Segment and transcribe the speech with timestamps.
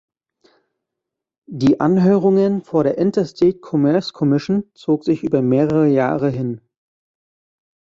[1.47, 6.59] Die Anhörungen vor der Interstate Commerce Commission zog sich über mehrere Jahre hin.